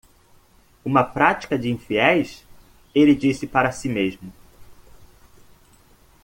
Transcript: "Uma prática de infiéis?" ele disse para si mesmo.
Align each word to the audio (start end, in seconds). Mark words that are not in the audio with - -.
"Uma 0.83 1.03
prática 1.03 1.59
de 1.59 1.69
infiéis?" 1.69 2.43
ele 2.95 3.13
disse 3.13 3.45
para 3.45 3.71
si 3.71 3.87
mesmo. 3.87 4.33